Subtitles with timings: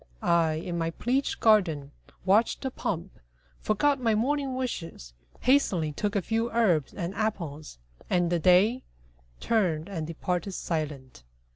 [0.23, 1.91] I, in my pleached garden,
[2.25, 3.19] watched the pomp,
[3.59, 7.77] Forgot my morning wishes, hastily Took a few herbs and apples,
[8.09, 8.81] and the Day
[9.39, 11.21] Turned and departed silent.